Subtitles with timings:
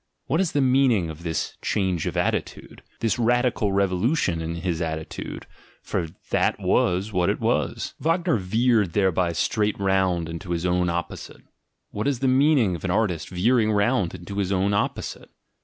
[0.25, 4.81] What is the meaning of this "change of at titude," this radical revolution in his
[4.81, 5.45] attitude—
[5.83, 7.93] for that was what it was?
[7.99, 11.43] Wagner veered thereby straight round into his own opposite.
[11.91, 15.29] What is the meaning of an artist veering round into his own opposite?